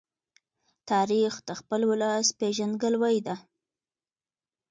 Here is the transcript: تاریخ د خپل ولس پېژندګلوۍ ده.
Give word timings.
تاریخ 0.91 1.33
د 1.47 1.49
خپل 1.59 1.81
ولس 1.89 2.27
پېژندګلوۍ 2.39 3.17
ده. 3.27 3.35